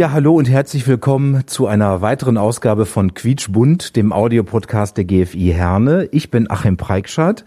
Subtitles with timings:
[0.00, 5.52] Ja, hallo und herzlich willkommen zu einer weiteren Ausgabe von Quietschbund, dem Audiopodcast der GFI
[5.54, 6.08] Herne.
[6.10, 7.44] Ich bin Achim Preikschat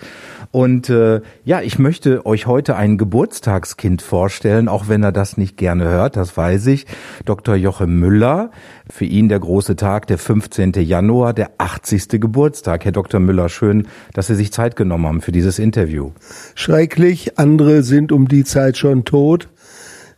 [0.52, 5.58] und äh, ja, ich möchte euch heute ein Geburtstagskind vorstellen, auch wenn er das nicht
[5.58, 6.85] gerne hört, das weiß ich.
[7.25, 7.55] Dr.
[7.55, 8.52] Joachim Müller,
[8.88, 10.73] für ihn der große Tag, der 15.
[10.73, 12.22] Januar, der 80.
[12.22, 12.85] Geburtstag.
[12.85, 13.20] Herr Dr.
[13.20, 16.11] Müller, schön, dass Sie sich Zeit genommen haben für dieses Interview.
[16.53, 17.39] schrecklich.
[17.39, 19.49] Andere sind um die Zeit schon tot.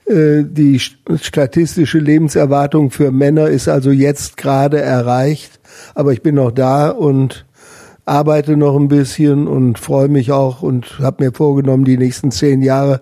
[0.06, 5.60] Äh, Die statistische Lebenserwartung für Männer ist also jetzt gerade erreicht.
[5.94, 7.46] Aber ich bin noch da und
[8.06, 12.62] arbeite noch ein bisschen und freue mich auch und habe mir vorgenommen, die nächsten zehn
[12.62, 13.02] Jahre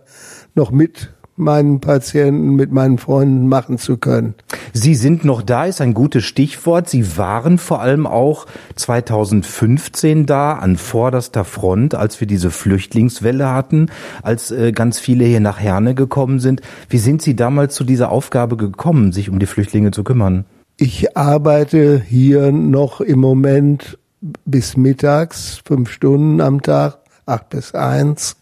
[0.55, 4.35] noch mit meinen Patienten, mit meinen Freunden machen zu können.
[4.71, 6.89] Sie sind noch da, ist ein gutes Stichwort.
[6.89, 8.45] Sie waren vor allem auch
[8.75, 13.87] 2015 da an vorderster Front, als wir diese Flüchtlingswelle hatten,
[14.21, 16.61] als äh, ganz viele hier nach Herne gekommen sind.
[16.89, 20.45] Wie sind Sie damals zu dieser Aufgabe gekommen, sich um die Flüchtlinge zu kümmern?
[20.77, 23.97] Ich arbeite hier noch im Moment
[24.45, 28.37] bis mittags, fünf Stunden am Tag, acht bis eins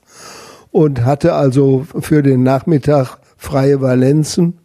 [0.71, 4.59] und hatte also für den Nachmittag freie Valenzen.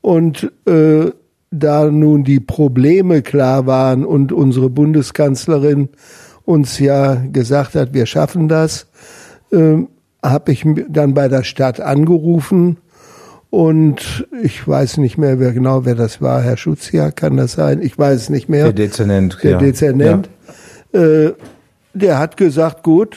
[0.00, 1.10] Und äh,
[1.50, 5.88] da nun die Probleme klar waren und unsere Bundeskanzlerin
[6.44, 8.86] uns ja gesagt hat, wir schaffen das,
[9.50, 9.78] äh,
[10.22, 12.78] habe ich dann bei der Stadt angerufen
[13.50, 16.42] und ich weiß nicht mehr, wer genau wer das war.
[16.42, 17.82] Herr Schutzia, kann das sein?
[17.82, 18.64] Ich weiß es nicht mehr.
[18.64, 19.38] Der Dezernent.
[19.42, 19.58] Der ja.
[19.58, 20.28] Dezernent.
[20.92, 21.30] Äh,
[21.92, 23.16] der hat gesagt, gut,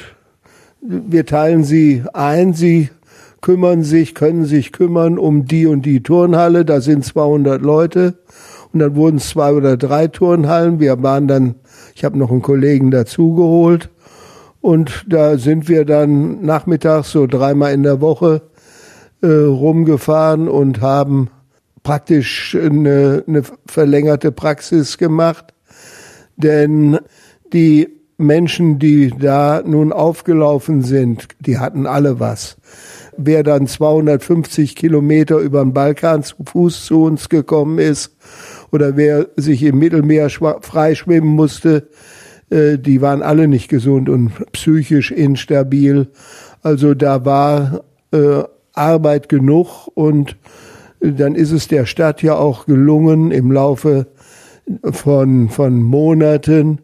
[0.82, 2.90] wir teilen Sie ein, Sie
[3.42, 8.16] kümmern sich, können sich kümmern um die und die Turnhalle, da sind 200 Leute.
[8.74, 10.80] Und dann wurden es zwei oder drei Turnhallen.
[10.80, 11.56] Wir waren dann,
[11.96, 13.90] ich habe noch einen Kollegen dazugeholt.
[14.60, 18.42] Und da sind wir dann nachmittags so dreimal in der Woche
[19.22, 21.30] äh, rumgefahren und haben
[21.84, 25.54] praktisch eine, eine verlängerte Praxis gemacht,
[26.36, 27.00] denn
[27.54, 32.58] die Menschen, die da nun aufgelaufen sind, die hatten alle was.
[33.16, 38.16] Wer dann 250 Kilometer über den Balkan zu Fuß zu uns gekommen ist
[38.72, 41.90] oder wer sich im Mittelmeer freischwimmen musste,
[42.50, 46.08] äh, die waren alle nicht gesund und psychisch instabil.
[46.64, 50.38] Also da war äh, Arbeit genug und
[51.02, 54.08] äh, dann ist es der Stadt ja auch gelungen im Laufe
[54.92, 56.80] von, von Monaten,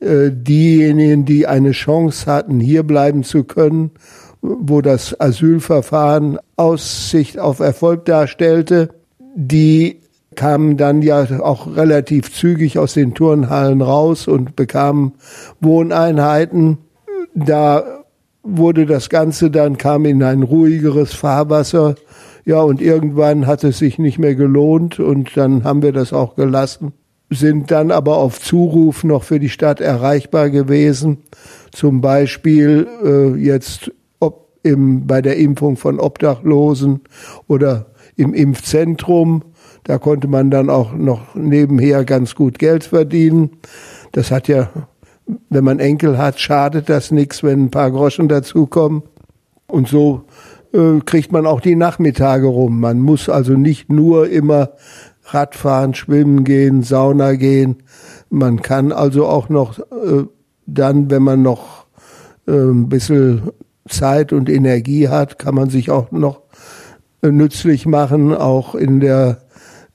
[0.00, 3.90] äh, diejenigen, die eine Chance hatten, hier bleiben zu können,
[4.40, 8.90] wo das Asylverfahren Aussicht auf Erfolg darstellte,
[9.34, 10.00] die
[10.36, 15.14] kamen dann ja auch relativ zügig aus den Turnhallen raus und bekamen
[15.60, 16.78] Wohneinheiten.
[17.34, 18.04] Da
[18.44, 21.96] wurde das Ganze dann, kam in ein ruhigeres Fahrwasser.
[22.44, 26.36] Ja, und irgendwann hat es sich nicht mehr gelohnt und dann haben wir das auch
[26.36, 26.92] gelassen
[27.30, 31.18] sind dann aber auf Zuruf noch für die Stadt erreichbar gewesen.
[31.72, 33.90] Zum Beispiel äh, jetzt
[34.20, 37.00] ob im, bei der Impfung von Obdachlosen
[37.46, 37.86] oder
[38.16, 39.42] im Impfzentrum.
[39.84, 43.50] Da konnte man dann auch noch nebenher ganz gut Geld verdienen.
[44.12, 44.70] Das hat ja,
[45.50, 49.02] wenn man Enkel hat, schadet das nichts, wenn ein paar Groschen dazukommen.
[49.66, 50.24] Und so
[50.72, 52.80] äh, kriegt man auch die Nachmittage rum.
[52.80, 54.70] Man muss also nicht nur immer
[55.34, 57.82] Radfahren, Schwimmen gehen, Sauna gehen.
[58.30, 60.24] Man kann also auch noch äh,
[60.66, 61.86] dann, wenn man noch
[62.46, 63.50] äh, ein bisschen
[63.88, 66.42] Zeit und Energie hat, kann man sich auch noch
[67.22, 69.38] äh, nützlich machen, auch in der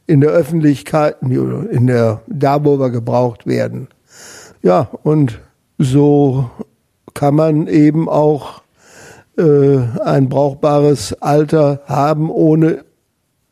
[0.05, 3.87] in der Öffentlichkeit, in der da, wo wir gebraucht werden.
[4.61, 5.39] Ja, und
[5.77, 6.49] so
[7.13, 8.63] kann man eben auch
[9.37, 12.83] äh, ein brauchbares Alter haben, ohne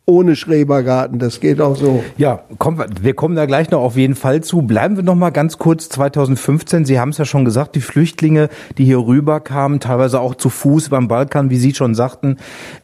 [0.06, 1.20] ohne Schrebergarten.
[1.20, 2.04] Das geht auch so.
[2.18, 4.64] Ja, wir, wir kommen da gleich noch auf jeden Fall zu.
[4.64, 6.86] Bleiben wir noch mal ganz kurz 2015.
[6.86, 10.90] Sie haben es ja schon gesagt, die Flüchtlinge, die hier rüberkamen, teilweise auch zu Fuß
[10.90, 12.38] beim Balkan, wie Sie schon sagten.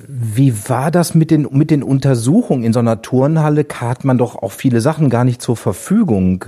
[0.08, 2.64] Wie war das mit den, mit den Untersuchungen?
[2.64, 6.46] In so einer Turnhalle hat man doch auch viele Sachen gar nicht zur Verfügung.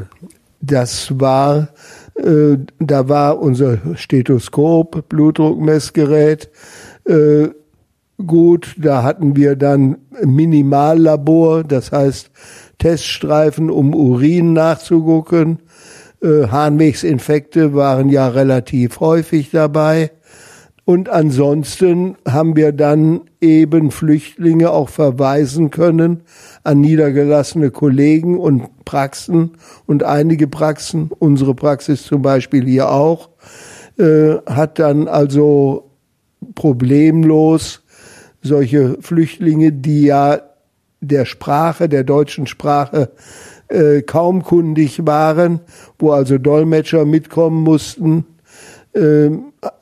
[0.62, 1.69] Das war,
[2.15, 6.50] äh, da war unser Stethoskop, Blutdruckmessgerät,
[7.06, 7.50] äh,
[8.25, 8.75] gut.
[8.77, 12.31] Da hatten wir dann Minimallabor, das heißt
[12.77, 15.60] Teststreifen, um Urin nachzugucken.
[16.21, 20.12] Äh, Harnwegsinfekte waren ja relativ häufig dabei.
[20.86, 26.24] Und ansonsten haben wir dann eben Flüchtlinge auch verweisen können
[26.63, 29.51] an niedergelassene Kollegen und Praxen
[29.86, 33.30] und einige Praxen, unsere Praxis zum Beispiel hier auch,
[34.00, 35.92] äh, hat dann also
[36.56, 37.83] problemlos
[38.41, 40.39] solche Flüchtlinge, die ja
[41.01, 43.12] der Sprache, der deutschen Sprache
[43.69, 45.62] äh, kaum kundig waren,
[45.97, 48.25] wo also Dolmetscher mitkommen mussten,
[48.94, 49.30] äh,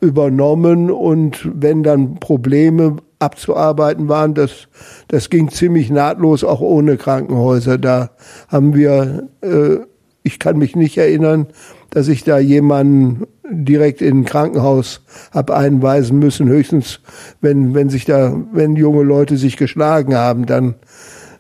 [0.02, 4.68] übernommen und wenn dann Probleme abzuarbeiten waren, das,
[5.08, 7.78] das ging ziemlich nahtlos auch ohne Krankenhäuser.
[7.78, 8.12] Da
[8.48, 9.78] haben wir, äh,
[10.24, 11.48] ich kann mich nicht erinnern,
[11.90, 15.02] dass ich da jemanden direkt in ein Krankenhaus
[15.32, 16.48] hab einweisen müssen.
[16.48, 17.00] Höchstens,
[17.42, 20.76] wenn, wenn sich da, wenn junge Leute sich geschlagen haben, dann,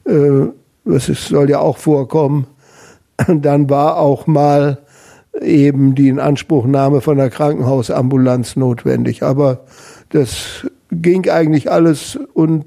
[0.05, 0.47] äh,
[0.85, 2.47] das ist, soll ja auch vorkommen,
[3.27, 4.79] dann war auch mal
[5.41, 9.23] eben die Inanspruchnahme von der Krankenhausambulanz notwendig.
[9.23, 9.65] Aber
[10.09, 12.65] das ging eigentlich alles und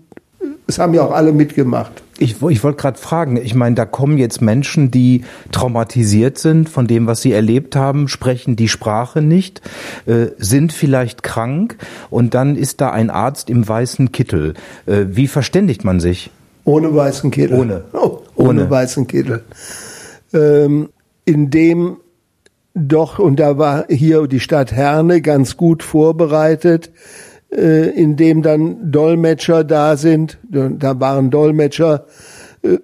[0.70, 2.02] es haben ja auch alle mitgemacht.
[2.18, 6.86] Ich, ich wollte gerade fragen, ich meine, da kommen jetzt Menschen, die traumatisiert sind von
[6.86, 9.60] dem, was sie erlebt haben, sprechen die Sprache nicht,
[10.06, 11.76] äh, sind vielleicht krank
[12.08, 14.54] und dann ist da ein Arzt im weißen Kittel.
[14.86, 16.30] Äh, wie verständigt man sich?
[16.64, 17.58] Ohne weißen Kittel.
[17.58, 17.84] Ohne.
[17.92, 18.48] Oh, ohne.
[18.48, 19.42] ohne weißen Kittel.
[20.32, 20.90] Ähm,
[21.24, 21.96] in dem
[22.74, 26.90] doch, und da war hier die Stadt Herne ganz gut vorbereitet,
[27.52, 30.38] äh, in dem dann Dolmetscher da sind.
[30.42, 32.06] Da waren Dolmetscher,
[32.62, 32.78] äh,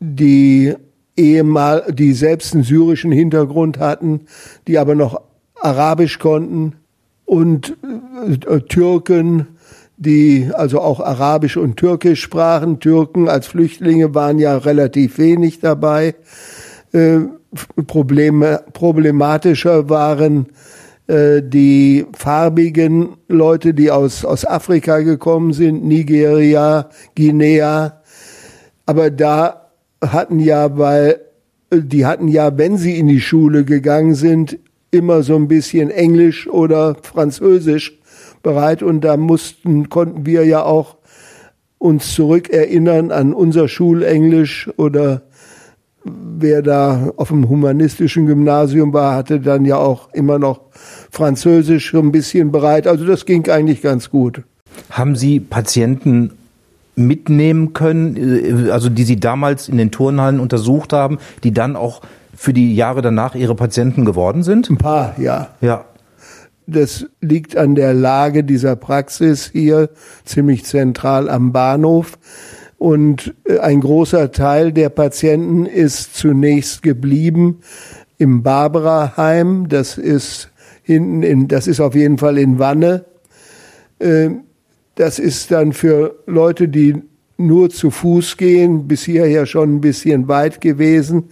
[0.00, 0.74] die
[1.16, 4.22] ehemal, die selbst einen syrischen Hintergrund hatten,
[4.66, 5.20] die aber noch
[5.60, 6.74] Arabisch konnten
[7.24, 7.76] und
[8.22, 9.48] äh, Türken,
[9.96, 12.78] die also auch Arabisch und Türkisch sprachen.
[12.78, 16.14] Türken als Flüchtlinge waren ja relativ wenig dabei.
[16.92, 17.20] Äh,
[17.86, 20.46] Probleme, problematischer waren
[21.08, 28.02] äh, die farbigen Leute, die aus, aus Afrika gekommen sind, Nigeria, Guinea.
[28.86, 29.70] Aber da
[30.02, 31.20] hatten ja, weil
[31.72, 34.58] die hatten ja, wenn sie in die Schule gegangen sind,
[34.90, 37.98] immer so ein bisschen Englisch oder Französisch
[38.42, 40.96] bereit und da mussten, konnten wir ja auch
[41.78, 45.22] uns zurückerinnern an unser Schulenglisch oder
[46.04, 50.62] wer da auf dem humanistischen Gymnasium war, hatte dann ja auch immer noch
[51.10, 52.86] Französisch so ein bisschen bereit.
[52.86, 54.42] Also das ging eigentlich ganz gut.
[54.90, 56.32] Haben Sie Patienten
[56.98, 62.02] mitnehmen können, äh, also die Sie damals in den Turnhallen untersucht haben, die dann auch
[62.36, 64.68] für die Jahre danach Ihre Patienten geworden sind?
[64.68, 65.48] Ein paar, ja.
[65.60, 65.84] Ja.
[66.66, 69.88] Das liegt an der Lage dieser Praxis hier,
[70.24, 72.18] ziemlich zentral am Bahnhof.
[72.76, 77.60] Und äh, ein großer Teil der Patienten ist zunächst geblieben
[78.18, 79.68] im Barbara-Heim.
[79.68, 80.50] Das ist
[80.88, 83.04] hinten in, das ist auf jeden Fall in Wanne.
[84.00, 84.40] Ähm,
[84.94, 87.02] das ist dann für Leute, die
[87.36, 91.24] nur zu Fuß gehen, bis hierher schon ein bisschen weit gewesen.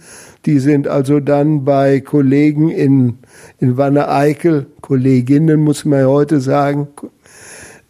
[0.45, 3.17] Die sind also dann bei Kollegen in,
[3.59, 6.87] in Wanne-Eickel, Kolleginnen muss man ja heute sagen,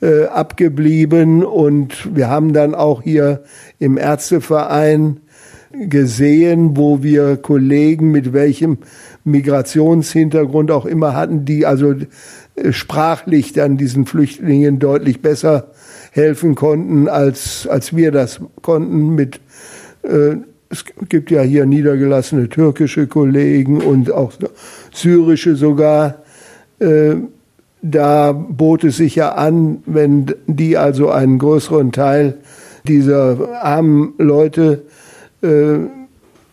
[0.01, 3.43] äh, abgeblieben und wir haben dann auch hier
[3.77, 5.19] im Ärzteverein
[5.89, 8.79] gesehen, wo wir Kollegen mit welchem
[9.24, 11.94] Migrationshintergrund auch immer hatten, die also
[12.56, 15.71] äh, sprachlich dann diesen Flüchtlingen deutlich besser
[16.11, 19.40] helfen konnten, als, als wir das konnten mit
[20.04, 20.37] äh,
[20.69, 24.33] es gibt ja hier niedergelassene türkische Kollegen und auch
[24.94, 26.23] syrische sogar.
[26.80, 27.16] Äh,
[27.81, 32.40] da bot es sich ja an, wenn die also einen größeren Teil
[32.87, 34.83] dieser armen Leute
[35.47, 35.87] äh,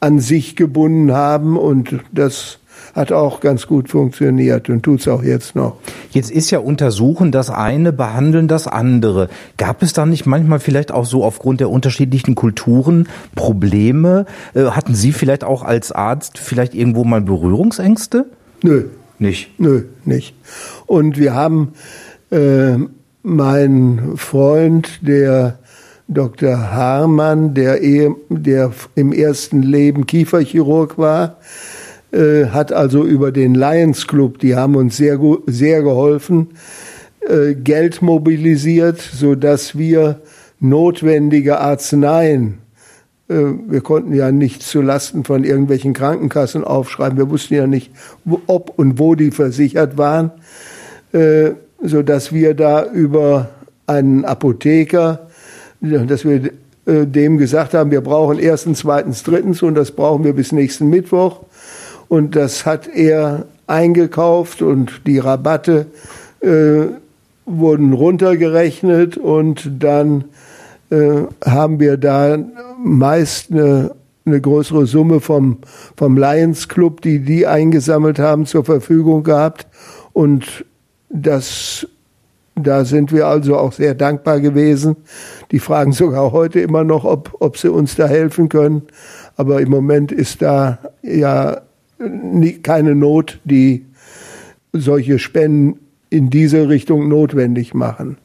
[0.00, 2.58] an sich gebunden haben und das
[2.94, 5.76] hat auch ganz gut funktioniert und tut's auch jetzt noch.
[6.10, 9.28] Jetzt ist ja untersuchen das eine, behandeln das andere.
[9.56, 14.26] Gab es da nicht manchmal vielleicht auch so aufgrund der unterschiedlichen Kulturen Probleme?
[14.54, 18.26] Äh, hatten Sie vielleicht auch als Arzt vielleicht irgendwo mal Berührungsängste?
[18.62, 18.84] Nö,
[19.18, 19.58] nicht?
[19.58, 20.34] Nö, nicht.
[20.86, 21.72] Und wir haben
[22.30, 22.76] äh,
[23.22, 25.58] mein Freund, der
[26.08, 26.73] Dr.
[26.73, 31.38] Hamann, der, eh, der im ersten Leben Kieferchirurg war,
[32.12, 36.49] äh, hat also über den Lions Club, die haben uns sehr, sehr geholfen,
[37.20, 40.20] äh, Geld mobilisiert, so dass wir
[40.61, 42.58] notwendige Arzneien
[43.28, 43.34] äh,
[43.68, 47.18] wir konnten ja nicht zu Lasten von irgendwelchen Krankenkassen aufschreiben.
[47.18, 47.90] Wir wussten ja nicht,
[48.46, 50.30] ob und wo die versichert waren,
[51.12, 53.50] äh, so dass wir da über
[53.87, 55.28] einen Apotheker,
[55.84, 56.50] dass wir
[56.86, 60.88] äh, dem gesagt haben, wir brauchen erstens, zweitens, drittens und das brauchen wir bis nächsten
[60.88, 61.40] Mittwoch.
[62.08, 65.86] Und das hat er eingekauft und die Rabatte
[66.40, 66.86] äh,
[67.46, 70.24] wurden runtergerechnet und dann
[70.90, 72.38] äh, haben wir da
[72.82, 73.92] meist eine,
[74.26, 75.58] eine größere Summe vom,
[75.96, 79.66] vom Lions Club, die die eingesammelt haben, zur Verfügung gehabt.
[80.12, 80.64] Und
[81.08, 81.86] das,
[82.56, 84.96] da sind wir also auch sehr dankbar gewesen.
[85.50, 88.82] Die fragen sogar heute immer noch, ob, ob sie uns da helfen können.
[89.37, 91.62] Aber im Moment ist da ja
[91.99, 93.87] nie, keine Not, die
[94.73, 95.80] solche Spenden
[96.11, 98.18] in diese Richtung notwendig machen.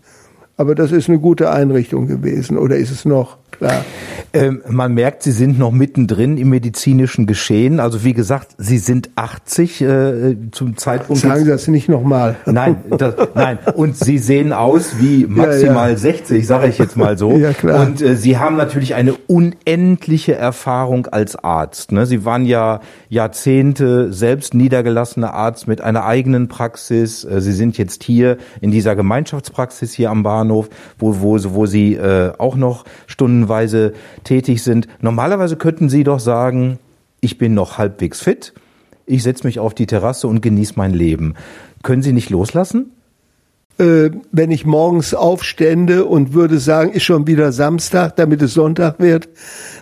[0.58, 3.38] Aber das ist eine gute Einrichtung gewesen, oder ist es noch?
[3.60, 3.84] Klar.
[4.32, 7.80] Ähm, man merkt, Sie sind noch mittendrin im medizinischen Geschehen.
[7.80, 11.22] Also wie gesagt, Sie sind 80 äh, zum Zeitpunkt.
[11.22, 12.38] Sagen Sie das nicht nochmal.
[12.46, 13.60] Nein, das, nein.
[13.76, 15.98] Und Sie sehen aus wie maximal ja, ja.
[15.98, 17.30] 60, sage ich jetzt mal so.
[17.40, 17.86] Ja, klar.
[17.86, 21.92] Und äh, Sie haben natürlich eine unendliche Erfahrung als Arzt.
[21.94, 22.06] Ne?
[22.06, 27.24] Sie waren ja Jahrzehnte selbst niedergelassener Arzt mit einer eigenen Praxis.
[27.24, 31.96] Äh, Sie sind jetzt hier in dieser Gemeinschaftspraxis hier am Bahnhof, wo, wo, wo Sie
[31.96, 32.84] äh, auch noch
[33.50, 34.88] stundenweise tätig sind.
[35.02, 36.78] Normalerweise könnten Sie doch sagen,
[37.22, 38.54] ich bin noch halbwegs fit,
[39.06, 41.34] ich setze mich auf die Terrasse und genieße mein Leben.
[41.82, 42.92] Können Sie nicht loslassen?
[43.80, 49.00] Äh, wenn ich morgens aufstände und würde sagen, ist schon wieder Samstag, damit es Sonntag
[49.00, 49.30] wird.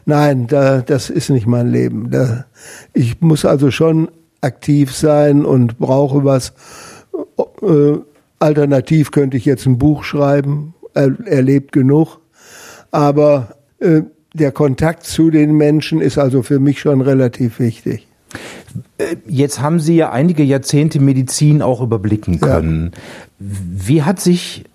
[0.06, 2.10] Nein, da, das ist nicht mein Leben.
[2.12, 2.46] Da,
[2.94, 4.10] ich muss also schon
[4.42, 6.54] aktiv sein und brauche was.
[7.62, 7.98] Äh,
[8.40, 10.74] alternativ könnte ich jetzt ein Buch schreiben.
[10.94, 12.20] Er, er lebt genug.
[12.92, 18.08] Aber der Kontakt zu den Menschen ist also für mich schon relativ wichtig.
[18.98, 22.92] Äh, jetzt haben Sie ja einige Jahrzehnte Medizin auch überblicken können.
[22.94, 23.00] Ja.
[23.40, 24.66] Wie hat sich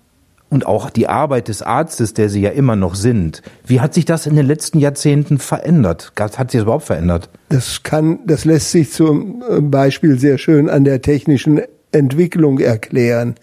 [0.49, 4.05] und auch die Arbeit des Arztes, der Sie ja immer noch sind, wie hat sich
[4.05, 6.13] das in den letzten Jahrzehnten verändert?
[6.15, 7.29] Hat sich das überhaupt verändert?
[7.49, 13.35] Das kann, das lässt sich zum äh, Beispiel sehr schön an der technischen Entwicklung erklären.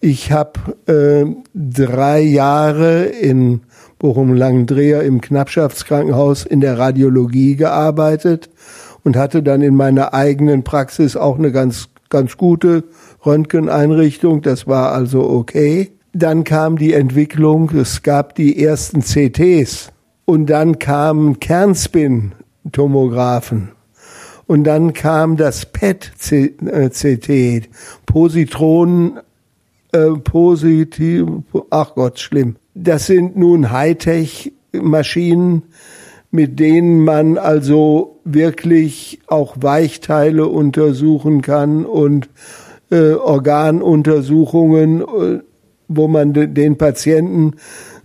[0.00, 1.24] Ich habe äh,
[1.54, 3.62] drei Jahre in
[4.06, 8.48] Bochum-Langendreher im Knappschaftskrankenhaus in der Radiologie gearbeitet
[9.02, 12.84] und hatte dann in meiner eigenen Praxis auch eine ganz, ganz gute
[13.24, 14.42] Röntgeneinrichtung.
[14.42, 15.90] Das war also okay.
[16.12, 19.90] Dann kam die Entwicklung, es gab die ersten CTs
[20.24, 23.72] und dann kamen Kernspin-Tomographen.
[24.46, 27.68] Und dann kam das PET-CT,
[28.06, 29.18] Positronen,
[29.90, 31.26] äh, positiv,
[31.70, 32.54] ach Gott, schlimm.
[32.78, 35.62] Das sind nun Hightech-Maschinen,
[36.30, 42.28] mit denen man also wirklich auch Weichteile untersuchen kann und
[42.90, 45.40] äh, Organuntersuchungen, äh,
[45.88, 47.54] wo man de, den Patienten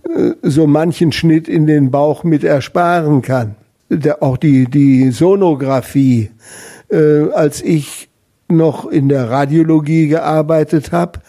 [0.08, 3.56] äh, so manchen Schnitt in den Bauch mit ersparen kann.
[3.90, 6.30] Der, auch die, die Sonographie,
[6.88, 8.08] äh, als ich
[8.48, 11.20] noch in der Radiologie gearbeitet habe,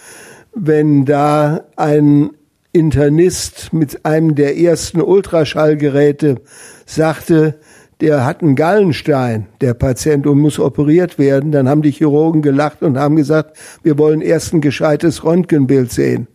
[0.56, 2.30] wenn da ein
[2.74, 6.42] Internist mit einem der ersten Ultraschallgeräte
[6.88, 7.60] sagte,
[8.02, 12.82] der hat einen Gallenstein, der Patient, und muss operiert werden, dann haben die Chirurgen gelacht
[12.82, 16.28] und haben gesagt, wir wollen erst ein gescheites Röntgenbild sehen.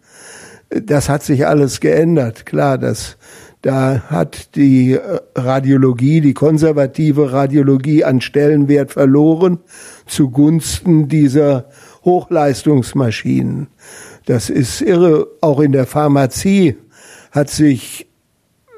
[0.70, 2.46] Das hat sich alles geändert.
[2.46, 3.16] Klar, das,
[3.62, 4.96] da hat die
[5.34, 9.58] Radiologie, die konservative Radiologie an Stellenwert verloren
[10.06, 11.66] zugunsten dieser
[12.08, 13.68] Hochleistungsmaschinen.
[14.24, 15.26] Das ist irre.
[15.42, 16.76] Auch in der Pharmazie
[17.30, 18.08] hat sich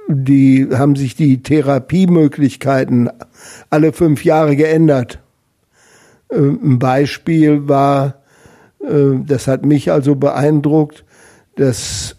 [0.09, 3.09] die, haben sich die Therapiemöglichkeiten
[3.71, 5.21] alle fünf Jahre geändert.
[6.33, 8.23] Ähm, ein Beispiel war,
[8.81, 11.05] äh, das hat mich also beeindruckt,
[11.55, 12.17] dass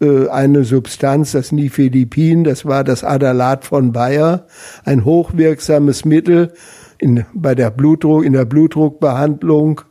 [0.00, 4.46] äh, eine Substanz, das Nifedipin, das war das Adalat von Bayer,
[4.84, 6.52] ein hochwirksames Mittel
[6.98, 9.82] in, bei der Blutdruck, in der Blutdruckbehandlung.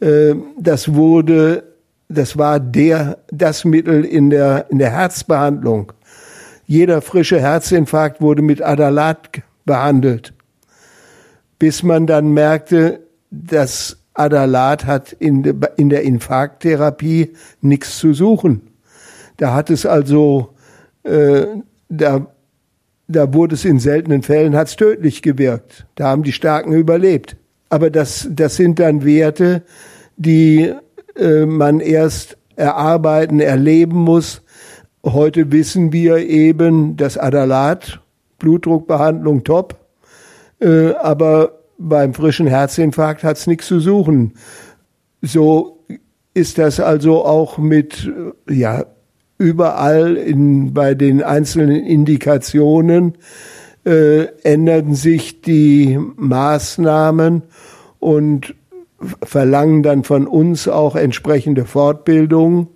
[0.00, 1.68] Äh, das wurde
[2.08, 5.92] das war der, das Mittel in der, in der Herzbehandlung.
[6.66, 10.32] Jeder frische Herzinfarkt wurde mit Adalat behandelt.
[11.58, 13.00] Bis man dann merkte,
[13.30, 18.62] dass Adalat hat in, de, in der Infarkttherapie nichts zu suchen.
[19.36, 20.54] Da hat es also,
[21.04, 21.46] äh,
[21.88, 22.26] da,
[23.06, 25.86] da wurde es in seltenen Fällen hat's tödlich gewirkt.
[25.94, 27.36] Da haben die Starken überlebt.
[27.68, 29.62] Aber das, das sind dann Werte,
[30.16, 30.72] die
[31.16, 34.42] äh, man erst erarbeiten, erleben muss.
[35.04, 38.00] Heute wissen wir eben, das Adalat,
[38.38, 39.76] Blutdruckbehandlung top,
[40.60, 44.34] äh, aber beim frischen Herzinfarkt hat's nichts zu suchen.
[45.22, 45.84] So
[46.34, 48.10] ist das also auch mit,
[48.48, 48.84] ja,
[49.38, 53.14] überall in, bei den einzelnen Indikationen.
[53.88, 57.42] Äh, ändern sich die Maßnahmen
[57.98, 58.54] und
[59.22, 62.68] verlangen dann von uns auch entsprechende Fortbildung.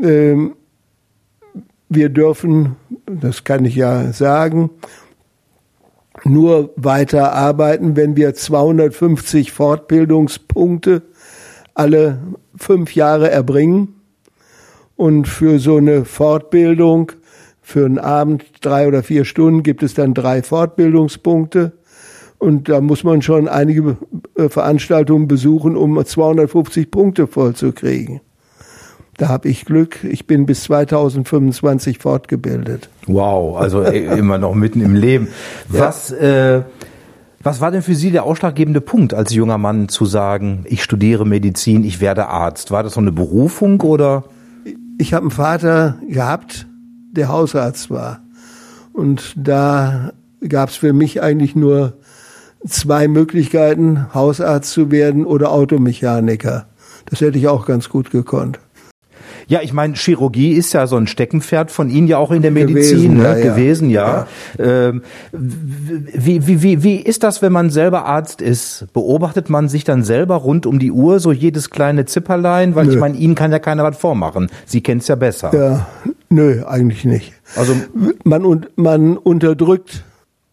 [0.00, 0.56] Ähm,
[1.88, 2.74] wir dürfen,
[3.06, 4.70] das kann ich ja sagen,
[6.24, 11.02] nur weiter arbeiten, wenn wir 250 Fortbildungspunkte
[11.74, 12.18] alle
[12.56, 14.00] fünf Jahre erbringen.
[14.96, 17.12] Und für so eine Fortbildung,
[17.66, 21.72] für einen Abend drei oder vier Stunden, gibt es dann drei Fortbildungspunkte.
[22.38, 23.96] Und da muss man schon einige
[24.36, 28.20] äh, Veranstaltungen besuchen, um 250 Punkte vollzukriegen.
[29.16, 30.04] Da habe ich Glück.
[30.04, 32.90] Ich bin bis 2025 fortgebildet.
[33.06, 35.28] Wow, also immer noch mitten im Leben.
[35.68, 36.56] Was, ja.
[36.56, 36.62] äh,
[37.42, 41.24] was war denn für Sie der ausschlaggebende Punkt, als junger Mann zu sagen, ich studiere
[41.24, 42.72] Medizin, ich werde Arzt?
[42.72, 44.24] War das so eine Berufung oder?
[44.98, 46.66] Ich habe einen Vater gehabt,
[47.16, 48.20] der Hausarzt war.
[48.92, 50.12] Und da
[50.48, 51.94] gab es für mich eigentlich nur
[52.66, 56.66] zwei Möglichkeiten, Hausarzt zu werden oder Automechaniker.
[57.06, 58.60] Das hätte ich auch ganz gut gekonnt.
[59.46, 62.50] Ja, ich meine, Chirurgie ist ja so ein Steckenpferd von Ihnen ja auch in der
[62.50, 63.22] Medizin gewesen, ne?
[63.22, 64.26] ja, gewesen, ja.
[64.58, 64.64] ja.
[64.64, 68.86] Ähm, wie, wie, wie, wie ist das, wenn man selber Arzt ist?
[68.92, 72.74] Beobachtet man sich dann selber rund um die Uhr, so jedes kleine Zipperlein?
[72.74, 72.92] Weil nö.
[72.92, 74.50] ich meine, Ihnen kann ja keiner was vormachen.
[74.66, 75.54] Sie kennen es ja besser.
[75.54, 75.86] Ja,
[76.28, 77.32] nö, eigentlich nicht.
[77.56, 77.74] Also
[78.24, 80.04] man, man unterdrückt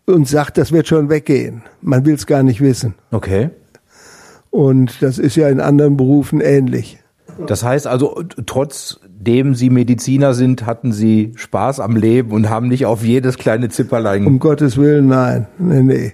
[0.05, 1.63] und sagt, das wird schon weggehen.
[1.81, 2.95] Man will es gar nicht wissen.
[3.11, 3.49] Okay.
[4.49, 7.00] Und das ist ja in anderen Berufen ähnlich.
[7.47, 12.85] Das heißt also, trotzdem Sie Mediziner sind, hatten Sie Spaß am Leben und haben nicht
[12.85, 14.25] auf jedes kleine Zipperlein.
[14.25, 15.47] Um Gottes Willen, nein.
[15.57, 16.13] Nee, nee.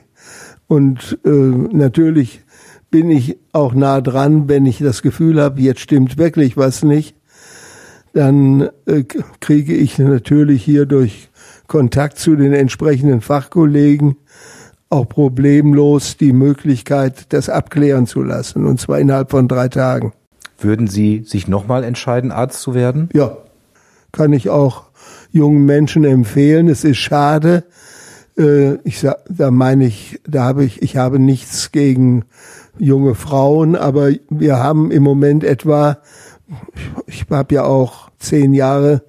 [0.67, 2.41] Und äh, natürlich
[2.89, 7.15] bin ich auch nah dran, wenn ich das Gefühl habe, jetzt stimmt wirklich was nicht,
[8.13, 9.03] dann äh,
[9.39, 11.29] kriege ich natürlich hier durch
[11.67, 14.17] Kontakt zu den entsprechenden Fachkollegen
[14.89, 20.13] auch problemlos die Möglichkeit, das abklären zu lassen, und zwar innerhalb von drei Tagen.
[20.57, 23.09] Würden Sie sich nochmal entscheiden, Arzt zu werden?
[23.13, 23.37] Ja,
[24.11, 24.85] kann ich auch
[25.31, 26.67] jungen Menschen empfehlen.
[26.67, 27.63] Es ist schade.
[28.37, 32.25] Äh, ich da meine ich, da habe ich, ich habe nichts gegen
[32.79, 35.99] junge Frauen, aber wir haben im Moment etwa,
[37.05, 39.03] ich habe ja auch zehn Jahre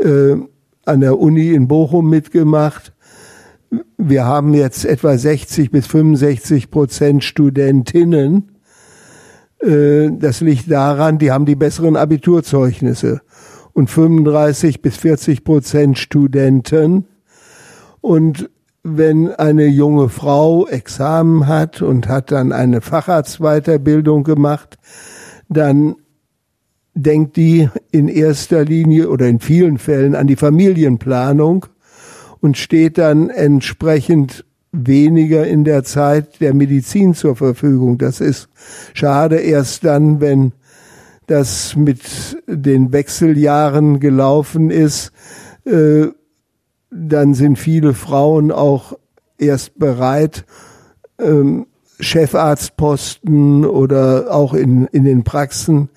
[0.00, 0.36] äh,
[0.84, 2.92] an der Uni in Bochum mitgemacht.
[3.96, 8.59] Wir haben jetzt etwa 60 bis 65 Prozent Studentinnen
[9.62, 13.20] das liegt daran, die haben die besseren Abiturzeugnisse
[13.72, 17.06] und 35 bis 40 Prozent Studenten.
[18.00, 18.48] Und
[18.82, 24.78] wenn eine junge Frau Examen hat und hat dann eine Facharztweiterbildung gemacht,
[25.48, 25.96] dann
[26.94, 31.66] denkt die in erster Linie oder in vielen Fällen an die Familienplanung
[32.40, 37.98] und steht dann entsprechend weniger in der Zeit der Medizin zur Verfügung.
[37.98, 38.48] Das ist
[38.94, 40.52] schade erst dann, wenn
[41.26, 42.02] das mit
[42.46, 45.12] den Wechseljahren gelaufen ist,
[45.64, 46.08] äh,
[46.90, 48.98] dann sind viele Frauen auch
[49.38, 50.44] erst bereit,
[51.20, 51.66] ähm,
[52.00, 55.90] Chefarztposten oder auch in, in den Praxen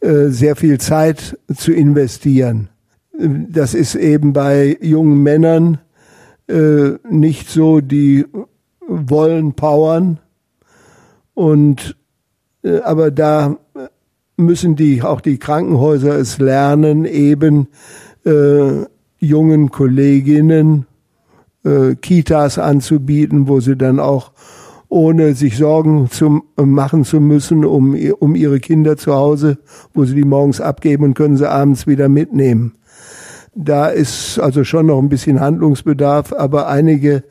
[0.00, 2.68] äh, sehr viel Zeit zu investieren.
[3.18, 5.78] Das ist eben bei jungen Männern
[6.48, 8.26] äh, nicht so, die
[8.86, 10.18] wollen powern
[11.34, 11.96] und
[12.62, 13.56] äh, aber da
[14.36, 17.68] müssen die auch die Krankenhäuser es lernen, eben
[18.24, 18.84] äh,
[19.18, 20.86] jungen Kolleginnen
[21.64, 24.32] äh, Kitas anzubieten, wo sie dann auch
[24.88, 29.58] ohne sich Sorgen zu machen zu müssen um, um ihre Kinder zu Hause,
[29.92, 32.74] wo sie die morgens abgeben und können sie abends wieder mitnehmen.
[33.54, 37.22] Da ist also schon noch ein bisschen Handlungsbedarf, aber einige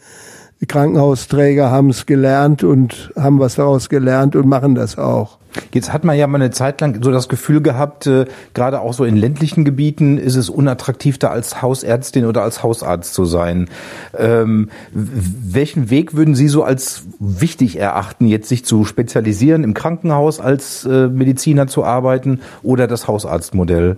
[0.67, 5.37] Krankenhausträger haben es gelernt und haben was daraus gelernt und machen das auch.
[5.71, 8.93] Jetzt hat man ja mal eine Zeit lang so das Gefühl gehabt, äh, gerade auch
[8.93, 13.69] so in ländlichen Gebieten ist es unattraktiv, da als Hausärztin oder als Hausarzt zu sein.
[14.17, 20.39] Ähm, welchen Weg würden Sie so als wichtig erachten, jetzt sich zu spezialisieren, im Krankenhaus
[20.39, 23.97] als äh, Mediziner zu arbeiten oder das Hausarztmodell?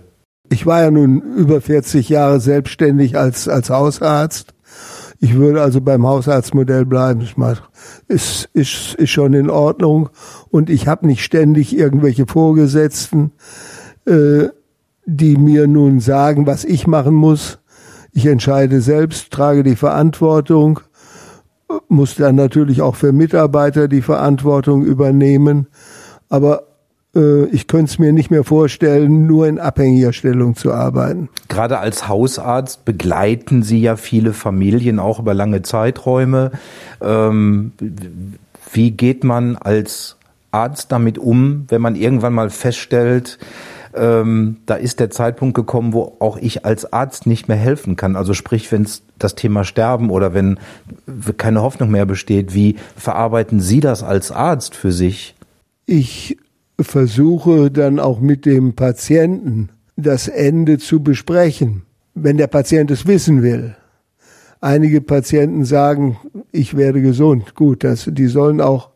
[0.56, 4.54] Ich war ja nun über 40 Jahre selbstständig als, als Hausarzt.
[5.20, 7.28] Ich würde also beim Hausarztmodell bleiben.
[7.38, 7.60] Das
[8.08, 10.08] ist, ist, ist schon in Ordnung.
[10.52, 13.34] Und ich habe nicht ständig irgendwelche Vorgesetzten,
[14.06, 14.48] äh,
[15.06, 17.60] die mir nun sagen, was ich machen muss.
[18.14, 20.80] Ich entscheide selbst, trage die Verantwortung,
[21.90, 25.68] muss dann natürlich auch für Mitarbeiter die Verantwortung übernehmen.
[26.30, 26.75] Aber äh,
[27.16, 31.30] ich könnte es mir nicht mehr vorstellen, nur in abhängiger Stellung zu arbeiten.
[31.48, 36.52] Gerade als Hausarzt begleiten Sie ja viele Familien auch über lange Zeiträume.
[37.02, 37.72] Ähm,
[38.74, 40.18] wie geht man als
[40.52, 43.38] Arzt damit um, wenn man irgendwann mal feststellt,
[43.94, 48.16] ähm, da ist der Zeitpunkt gekommen, wo auch ich als Arzt nicht mehr helfen kann.
[48.16, 50.60] Also sprich, wenn es das Thema Sterben oder wenn
[51.38, 55.36] keine Hoffnung mehr besteht, wie verarbeiten Sie das als Arzt für sich?
[55.86, 56.38] Ich
[56.80, 61.84] versuche dann auch mit dem Patienten das Ende zu besprechen,
[62.14, 63.76] wenn der Patient es wissen will.
[64.62, 66.18] Einige Patienten sagen,
[66.52, 67.56] ich werde gesund.
[67.56, 68.90] Gut, das, die sollen auch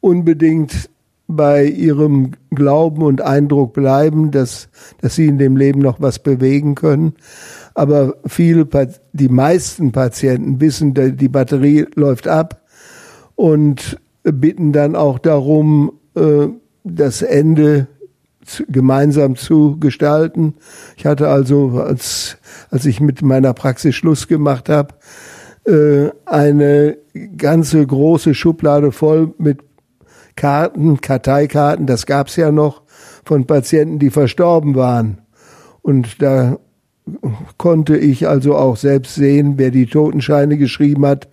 [0.00, 0.88] unbedingt
[1.28, 4.68] bei ihrem Glauben und Eindruck bleiben, dass,
[5.00, 7.14] dass sie in dem Leben noch was bewegen können.
[7.74, 8.66] Aber viele,
[9.12, 12.62] die meisten Patienten wissen, die Batterie läuft ab
[13.36, 16.48] und bitten dann auch darum, äh,
[16.84, 17.88] das Ende
[18.68, 20.54] gemeinsam zu gestalten.
[20.96, 22.38] Ich hatte also, als,
[22.70, 24.94] als ich mit meiner Praxis Schluss gemacht habe,
[25.66, 26.96] äh, eine
[27.36, 29.60] ganze große Schublade voll mit
[30.36, 32.82] Karten, Karteikarten, das gab's ja noch,
[33.24, 35.18] von Patienten, die verstorben waren.
[35.82, 36.58] Und da
[37.58, 41.28] konnte ich also auch selbst sehen, wer die Totenscheine geschrieben hat.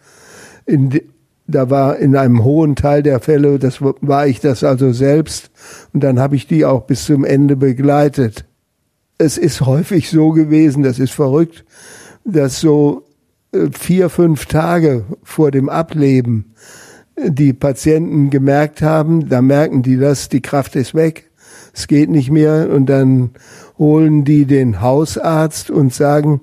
[0.66, 1.00] In,
[1.48, 5.50] da war in einem hohen Teil der Fälle, das war ich das also selbst.
[5.94, 8.46] Und dann habe ich die auch bis zum Ende begleitet.
[9.18, 11.66] Es ist häufig so gewesen, das ist verrückt,
[12.26, 13.06] dass so
[13.54, 16.54] äh, vier, fünf Tage vor dem Ableben
[17.18, 21.32] die Patienten gemerkt haben, da merken die das, die Kraft ist weg,
[21.74, 23.32] es geht nicht mehr und dann
[23.78, 26.42] holen die den Hausarzt und sagen,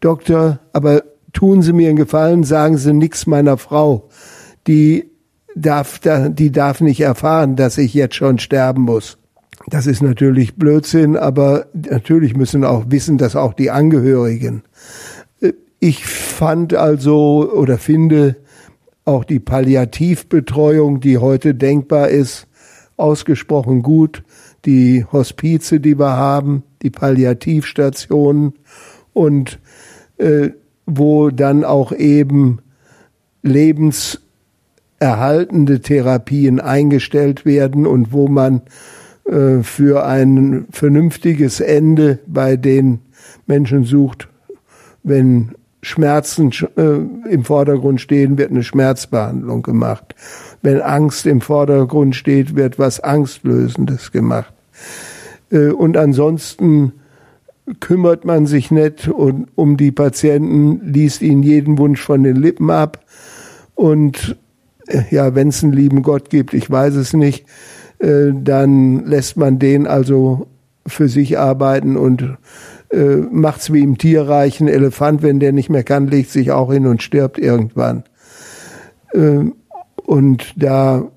[0.00, 4.08] Doktor, aber tun Sie mir einen Gefallen, sagen Sie nichts meiner Frau,
[4.66, 5.10] die
[5.54, 9.18] darf, die darf nicht erfahren, dass ich jetzt schon sterben muss.
[9.68, 14.62] Das ist natürlich Blödsinn, aber natürlich müssen auch wissen, dass auch die Angehörigen.
[15.80, 18.36] Ich fand also oder finde,
[19.04, 22.46] auch die Palliativbetreuung, die heute denkbar ist,
[22.96, 24.22] ausgesprochen gut.
[24.64, 28.54] Die Hospize, die wir haben, die Palliativstationen
[29.12, 29.60] und
[30.18, 30.50] äh,
[30.86, 32.60] wo dann auch eben
[35.00, 38.62] lebenserhaltende Therapien eingestellt werden und wo man
[39.24, 43.00] äh, für ein vernünftiges Ende bei den
[43.46, 44.28] Menschen sucht,
[45.02, 50.14] wenn Schmerzen äh, im Vordergrund stehen, wird eine Schmerzbehandlung gemacht.
[50.62, 54.52] Wenn Angst im Vordergrund steht, wird was Angstlösendes gemacht.
[55.52, 56.92] Äh, und ansonsten
[57.80, 63.04] kümmert man sich nicht um die Patienten, liest ihnen jeden Wunsch von den Lippen ab.
[63.74, 64.36] Und
[65.10, 67.46] ja, wenn es einen lieben Gott gibt, ich weiß es nicht,
[67.98, 70.46] äh, dann lässt man den also
[70.86, 72.36] für sich arbeiten und
[72.90, 74.60] äh, macht's wie im Tierreich.
[74.60, 78.04] Ein Elefant, wenn der nicht mehr kann, legt sich auch hin und stirbt irgendwann.
[79.12, 79.50] Äh,
[80.04, 81.10] und da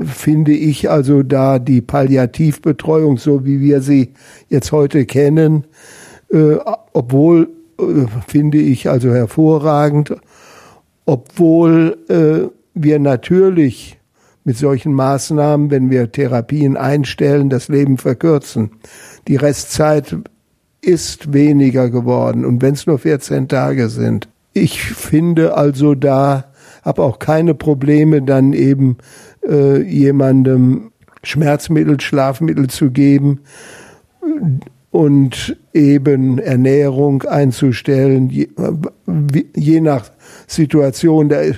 [0.00, 4.12] finde ich also da die Palliativbetreuung, so wie wir sie
[4.48, 5.64] jetzt heute kennen,
[6.30, 6.56] äh,
[6.92, 7.48] obwohl
[7.80, 7.84] äh,
[8.26, 10.14] finde ich also hervorragend,
[11.06, 13.98] obwohl äh, wir natürlich
[14.44, 18.70] mit solchen Maßnahmen, wenn wir Therapien einstellen, das Leben verkürzen.
[19.26, 20.16] Die Restzeit
[20.80, 24.28] ist weniger geworden und wenn es nur 14 Tage sind.
[24.52, 26.44] Ich finde also da,
[26.82, 28.96] habe auch keine Probleme, dann eben
[29.46, 33.40] äh, jemandem Schmerzmittel, Schlafmittel zu geben
[34.90, 38.48] und eben Ernährung einzustellen, je,
[39.54, 40.10] je nach
[40.46, 41.28] Situation.
[41.28, 41.54] Der,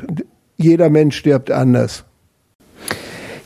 [0.62, 2.04] jeder Mensch stirbt anders.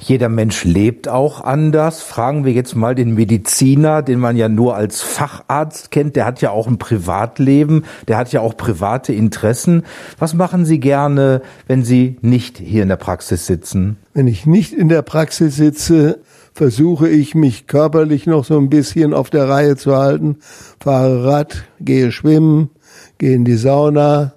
[0.00, 2.02] Jeder Mensch lebt auch anders.
[2.02, 6.14] Fragen wir jetzt mal den Mediziner, den man ja nur als Facharzt kennt.
[6.14, 9.84] Der hat ja auch ein Privatleben, der hat ja auch private Interessen.
[10.18, 13.96] Was machen Sie gerne, wenn Sie nicht hier in der Praxis sitzen?
[14.12, 16.18] Wenn ich nicht in der Praxis sitze,
[16.52, 20.36] versuche ich mich körperlich noch so ein bisschen auf der Reihe zu halten.
[20.80, 22.68] Fahre Rad, gehe schwimmen,
[23.16, 24.34] gehe in die Sauna.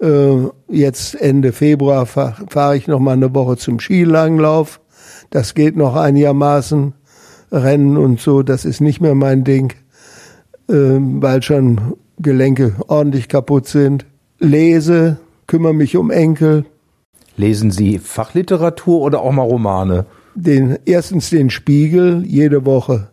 [0.00, 4.80] Äh, jetzt Ende Februar fahre ich noch mal eine Woche zum Skilanglauf.
[5.30, 6.94] Das geht noch einigermaßen.
[7.52, 9.72] Rennen und so, das ist nicht mehr mein Ding,
[10.68, 14.06] äh, weil schon Gelenke ordentlich kaputt sind.
[14.38, 16.64] Lese, kümmere mich um Enkel.
[17.36, 20.06] Lesen Sie Fachliteratur oder auch mal Romane?
[20.34, 23.10] Den, erstens den Spiegel jede Woche,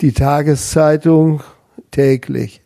[0.00, 1.40] die Tageszeitung
[1.90, 2.60] täglich,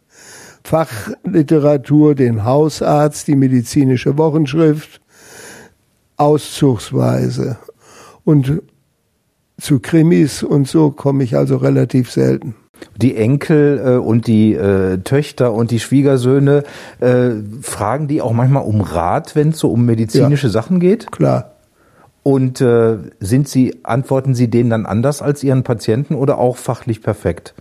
[0.72, 5.02] Fachliteratur, den Hausarzt, die medizinische Wochenschrift,
[6.16, 7.58] auszugsweise.
[8.24, 8.62] Und
[9.60, 12.54] zu Krimis und so komme ich also relativ selten.
[12.96, 16.62] Die Enkel äh, und die äh, Töchter und die Schwiegersöhne,
[17.00, 20.52] äh, fragen die auch manchmal um Rat, wenn es so um medizinische Ja.
[20.54, 21.12] Sachen geht?
[21.12, 21.52] Klar.
[22.22, 27.02] Und äh, sind sie, antworten sie denen dann anders als ihren Patienten oder auch fachlich
[27.02, 27.52] perfekt?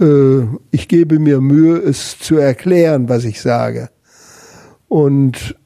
[0.00, 3.90] Äh, ich gebe mir Mühe, es zu erklären, was ich sage.
[4.88, 5.56] Und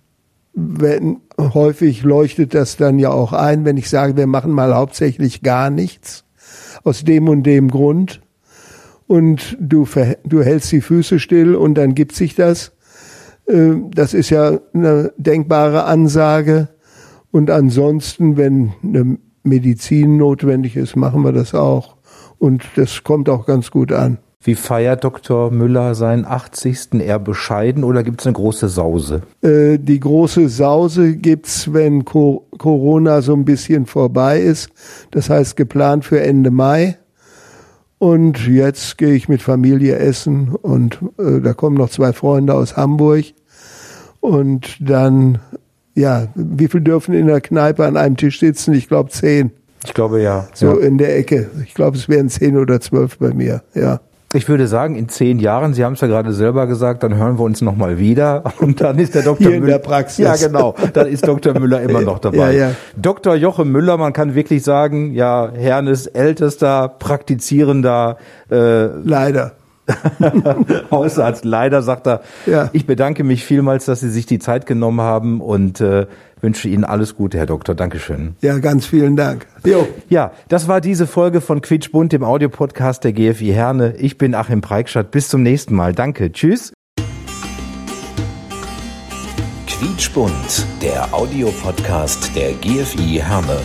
[0.54, 5.42] wenn, häufig leuchtet das dann ja auch ein, wenn ich sage, wir machen mal hauptsächlich
[5.42, 6.24] gar nichts.
[6.84, 8.20] Aus dem und dem Grund.
[9.06, 9.86] Und du,
[10.24, 12.72] du hältst die Füße still und dann gibt sich das.
[13.46, 16.68] Äh, Das ist ja eine denkbare Ansage.
[17.30, 21.97] Und ansonsten, wenn eine Medizin notwendig ist, machen wir das auch.
[22.38, 24.18] Und das kommt auch ganz gut an.
[24.40, 25.50] Wie feiert Dr.
[25.50, 26.94] Müller seinen 80.
[27.00, 29.22] eher bescheiden oder gibt es eine große Sause?
[29.42, 34.70] Äh, Die große Sause gibt's, wenn Co Corona so ein bisschen vorbei ist.
[35.10, 36.98] Das heißt geplant für Ende Mai.
[37.98, 42.76] Und jetzt gehe ich mit Familie essen und äh, da kommen noch zwei Freunde aus
[42.76, 43.24] Hamburg.
[44.20, 45.38] Und dann,
[45.96, 48.72] ja, wie viel dürfen in der Kneipe an einem Tisch sitzen?
[48.72, 49.50] Ich glaube zehn.
[49.84, 50.46] Ich glaube ja.
[50.54, 50.86] So ja.
[50.86, 51.48] in der Ecke.
[51.64, 53.62] Ich glaube, es wären zehn oder zwölf bei mir.
[53.74, 54.00] Ja.
[54.34, 57.38] Ich würde sagen, in zehn Jahren, Sie haben es ja gerade selber gesagt, dann hören
[57.38, 59.38] wir uns nochmal wieder und dann ist der Dr.
[59.38, 59.78] Hier in Müller.
[59.78, 60.18] der Praxis.
[60.18, 60.74] Ja, genau.
[60.92, 61.58] Dann ist Dr.
[61.58, 62.52] Müller immer noch dabei.
[62.52, 62.70] Ja, ja.
[62.96, 63.34] Dr.
[63.36, 68.18] Jochen Müller, man kann wirklich sagen, ja, Herrnes ältester, praktizierender
[68.50, 69.52] äh, Leider.
[70.90, 71.46] Hausarzt.
[71.46, 72.68] Leider sagt er, Ja.
[72.74, 76.06] ich bedanke mich vielmals, dass Sie sich die Zeit genommen haben und äh,
[76.40, 77.74] wünsche Ihnen alles Gute, Herr Doktor.
[77.74, 78.36] Dankeschön.
[78.40, 79.46] Ja, ganz vielen Dank.
[79.64, 79.86] Jo.
[80.08, 83.94] Ja, das war diese Folge von Quietschbund, dem Audiopodcast der GFI Herne.
[83.98, 85.10] Ich bin Achim Preikstadt.
[85.10, 85.92] Bis zum nächsten Mal.
[85.94, 86.32] Danke.
[86.32, 86.72] Tschüss.
[89.66, 93.58] Quietschbund, der Audiopodcast der GFI Herne.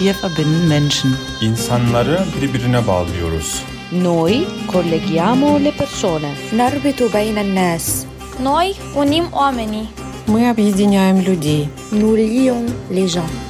[0.00, 1.16] Wir verbinden Menschen.
[1.40, 3.62] İnsanları birbirine bağlıyoruz.
[3.92, 6.30] Noi colleghiamo le persone.
[6.56, 8.04] Narbitu bejna nas.
[8.38, 9.88] Noi unim oamenii.
[10.26, 11.68] Мы объединяем людей.
[11.92, 13.47] nous lions les gens